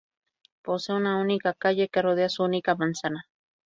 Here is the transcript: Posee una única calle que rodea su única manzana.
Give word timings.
Posee 0.63 0.95
una 0.95 1.19
única 1.19 1.53
calle 1.53 1.87
que 1.87 2.01
rodea 2.01 2.27
su 2.27 2.41
única 2.43 2.73
manzana. 2.73 3.25